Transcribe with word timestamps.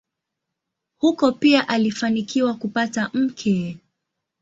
Huko 0.97 1.31
pia 1.31 1.67
alifanikiwa 1.67 2.53
kupata 2.53 3.09
mke. 3.13 3.77